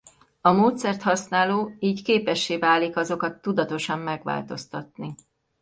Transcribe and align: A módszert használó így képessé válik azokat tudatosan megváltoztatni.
A 0.41 0.51
módszert 0.51 1.01
használó 1.01 1.75
így 1.79 2.01
képessé 2.03 2.57
válik 2.57 2.95
azokat 2.95 3.41
tudatosan 3.41 3.99
megváltoztatni. 3.99 5.15